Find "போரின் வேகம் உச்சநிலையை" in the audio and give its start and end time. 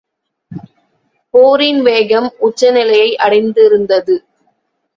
1.33-3.09